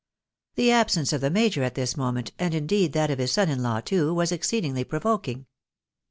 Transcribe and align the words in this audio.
The 0.55 0.71
absence 0.71 1.13
of 1.13 1.21
the 1.21 1.29
major 1.29 1.61
at 1.61 1.75
this 1.75 1.95
moment, 1.95 2.31
and 2.39 2.55
indeed 2.55 2.91
that 2.93 3.11
of 3.11 3.19
Ms 3.19 3.33
son 3.33 3.49
in 3.49 3.61
law 3.61 3.81
too, 3.81 4.15
was 4.15 4.31
exceedingly 4.31 4.83
provokiug. 4.83 5.45